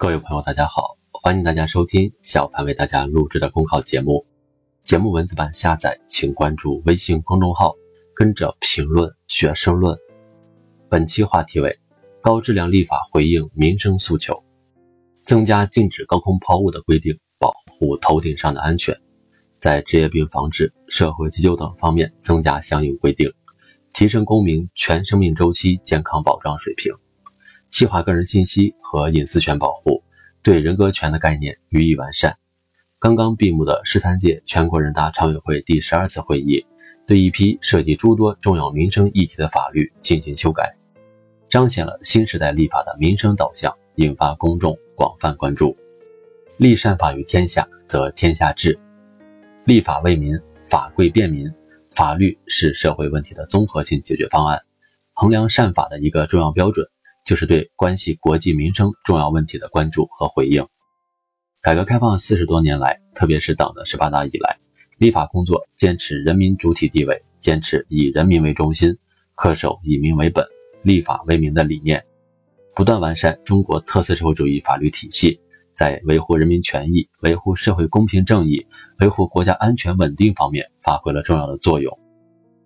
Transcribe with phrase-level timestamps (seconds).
[0.00, 4.24] 各位朋友，大家好，欢迎大家收听小凡为大家录制的公考节目。
[4.82, 7.74] 节目文字版下载，请关注微信公众号，
[8.14, 9.94] 跟着评论学申论。
[10.88, 11.78] 本期话题为
[12.22, 14.42] 高质量立法回应民生诉求，
[15.26, 18.98] 增加禁止高空抛物的规定，保护头顶上的安全，
[19.58, 23.30] 在职业病防治、社会急救等方面增加相应规定，
[23.92, 26.90] 提升公民全生命周期健康保障水平。
[27.70, 30.02] 细化个人信息和隐私权保护，
[30.42, 32.36] 对人格权的概念予以完善。
[32.98, 36.64] 刚刚闭幕的十三届全国人大常委会第十二次会议，
[37.06, 40.76] 对一批涉及诸多重要民生议题的法律进行修改，
[41.48, 45.74] 彰显了新时代立法的民生导向，引发公众广泛关注。
[46.58, 48.78] 立善法于天下，则天下治。
[49.64, 51.50] 立法为民，法贵便民，
[51.90, 54.60] 法律是社会问题的综合性解决方案，
[55.14, 56.86] 衡量善法的一个重要标准。
[57.30, 60.66] 就是对关系国计民生重要问题的关注和回应。
[61.62, 64.58] 改革开放四十多年来，特别是党的十八大以来，
[64.98, 68.92] 立法工作坚持人民主体地位，坚持以人民为中心，
[69.36, 70.44] 恪守以民为本、
[70.82, 72.04] 立法为民的理念，
[72.74, 75.38] 不断完善中国特色社会主义法律体系，
[75.72, 78.66] 在维护人民权益、维护社会公平正义、
[78.98, 81.96] 维护国家安全稳定方面发挥了重要的作用。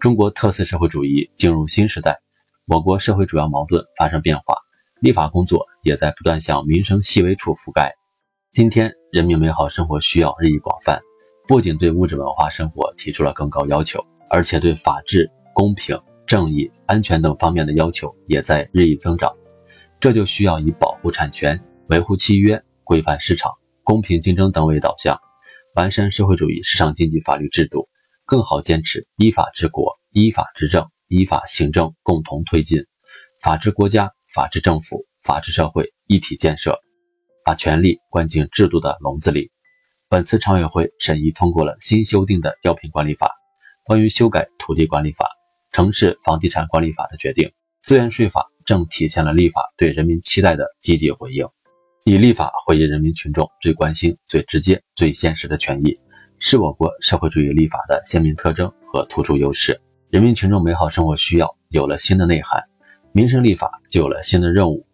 [0.00, 2.20] 中国特色社会主义进入新时代。
[2.70, 4.54] 我国社会主要矛盾发生变化，
[5.00, 7.94] 立法工作也在不断向民生细微处覆盖。
[8.52, 11.00] 今天，人民美好生活需要日益广泛，
[11.46, 19.34] 不仅对物质文化生活提出了更高要求，而且对法治、公平、正义、安全等方面的要求也在日益增长。
[19.98, 23.50] 这就需要以保护产权、维护契约、规范市场、
[23.82, 25.18] 公平竞争等为导向，
[25.74, 27.88] 完善社会主义市场经济法律制度，
[28.26, 30.86] 更好坚持依法治国、依法治政。
[31.08, 32.84] 依法行政共同推进
[33.42, 36.78] 法治国家、法治政府、法治社会一体建设，
[37.44, 39.50] 把权力关进制度的笼子里。
[40.08, 43.30] 本次常委会审议通过了新修订的药品管理法、
[43.84, 45.28] 关于修改土地管理法、
[45.72, 47.50] 城市房地产管理法的决定。
[47.82, 51.46] 资源税法正体现了立法对人民期待的积极回应。
[52.04, 55.94] 以立法回应人民群众最关心、最直接、最现实的权益，
[56.38, 59.80] 是我国社会主义立法的鲜明特征和突出优势。
[60.10, 62.64] 人民群众美好生活需要有了新的内涵，
[63.12, 64.86] 民生立法就有了新的任务。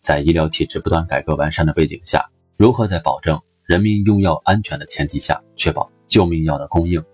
[0.00, 2.24] 在医疗体制不断改革完善的背景下，
[2.56, 7.04] 如何在保证人民用药安全的前提下，确保救命药的供应？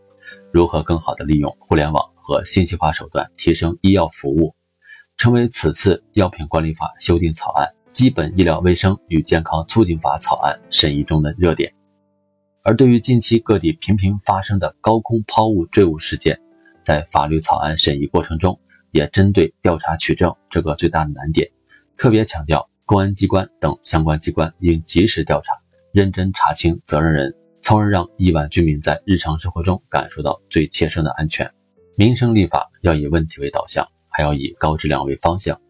[0.52, 4.54] 如何更好地利用互联网和信息化手段提升医药服务，
[5.16, 11.75] 成为此次药品管理法修订草案《基本医疗卫生与健康促进法》草案审议中的热点。
[12.62, 16.40] 而对于近期各地频频发生的高空抛物坠物事件，
[16.88, 18.59] 在法律草案审议过程中，
[18.93, 21.47] 也针对调查取证这个最大的难点，
[21.99, 25.53] 特别强调公安机关等相关机关应及时调查，
[25.93, 31.53] 认真查清责任人，从而让亿万居民在日常生活中感受到最切身的安全。
[31.94, 35.60] 民生立法要以问题为导向，还要以高质量为方向。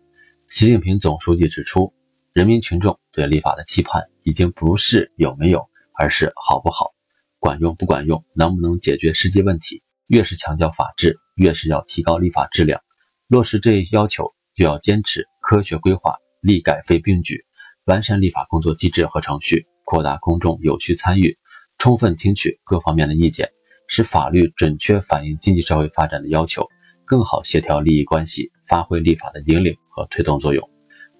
[0.46, 1.92] 习近平总书记指出，
[2.32, 5.68] 人民群众对立法的期盼已经不是有没有，
[5.98, 6.92] 而是好不好，
[7.40, 9.82] 管用不管用，能不能解决实际问题。
[10.08, 12.80] 越是强调法治，越是要提高立法质量。
[13.26, 17.44] 落实这一要求，就要坚持科学规划、立改废并举，
[17.84, 21.36] 完善立法工作机制和程序，扩大公众有序参与，
[21.76, 23.50] 充分听取各方面的意见，
[23.86, 26.66] 使法律准确反映经济社会发展的要求，
[27.04, 30.66] 更好协调利益关系，发挥立法的引领和推动作用，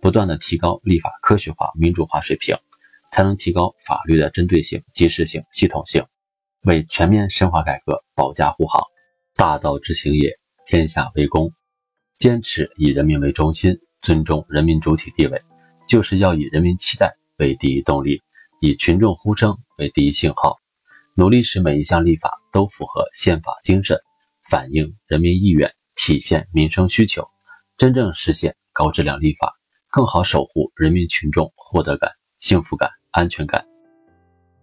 [0.00, 2.56] 不断的提高立法科学化、民主化水平，
[3.12, 6.02] 才能提高法律的针对性、及时性、系统性。
[6.68, 8.82] 为全面深化改革保驾护航，
[9.34, 10.30] 大道之行也，
[10.66, 11.50] 天下为公。
[12.18, 15.40] 坚持以人民为中心，尊重人民主体地位，
[15.88, 18.20] 就是要以人民期待为第一动力，
[18.60, 20.58] 以群众呼声为第一信号，
[21.16, 23.98] 努力使每一项立法都符合宪法精神，
[24.50, 27.26] 反映人民意愿，体现民生需求，
[27.78, 29.54] 真正实现高质量立法，
[29.90, 33.64] 更好守护人民群众获得感、幸福感、安全感。